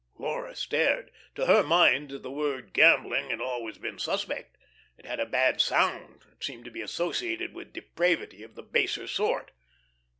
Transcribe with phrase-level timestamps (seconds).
[0.17, 1.11] Laura stared.
[1.35, 4.57] To her mind the word "gambling" had always been suspect.
[4.97, 9.05] It had a bad sound; it seemed to be associated with depravity of the baser
[9.05, 9.51] sort.